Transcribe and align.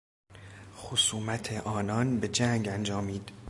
خصومت 0.77 1.53
آنان 1.67 2.19
به 2.19 2.27
جنگ 2.27 2.67
انجامید. 2.67 3.29